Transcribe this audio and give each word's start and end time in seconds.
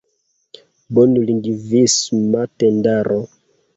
bonlingvisma 0.93 2.41
tendaro. 2.57 3.21